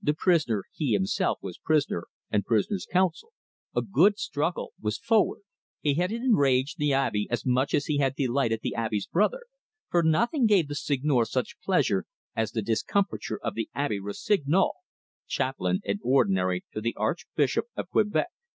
The 0.00 0.14
prisoner 0.14 0.62
he 0.72 0.92
himself 0.92 1.38
was 1.42 1.58
prisoner 1.58 2.04
and 2.30 2.44
prisoner's 2.44 2.86
counsel. 2.88 3.32
A 3.74 3.82
good 3.82 4.16
struggle 4.16 4.72
was 4.80 4.96
forward. 4.96 5.40
He 5.80 5.94
had 5.94 6.12
enraged 6.12 6.78
the 6.78 6.92
Abbe 6.92 7.26
as 7.32 7.44
much 7.44 7.74
as 7.74 7.86
he 7.86 7.98
had 7.98 8.14
delighted 8.14 8.60
the 8.62 8.76
Abbe's 8.76 9.08
brother; 9.08 9.40
for 9.90 10.04
nothing 10.04 10.46
gave 10.46 10.68
the 10.68 10.76
Seigneur 10.76 11.24
such 11.24 11.60
pleasure 11.64 12.04
as 12.36 12.52
the 12.52 12.62
discomfiture 12.62 13.40
of 13.42 13.54
the 13.56 13.68
Abbe 13.74 13.98
Rossignol, 13.98 14.70
chaplain 15.26 15.80
and 15.84 15.98
ordinary 16.04 16.62
to 16.72 16.80
the 16.80 16.94
Archbishop 16.94 17.66
of 17.74 17.90
Quebec. 17.90 18.28